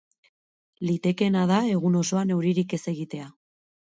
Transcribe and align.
Litekeena 0.85 1.43
da 1.51 1.59
egun 1.73 1.97
osoan 1.99 2.33
euririk 2.37 2.73
ez 2.79 2.81
egitea. 2.93 3.29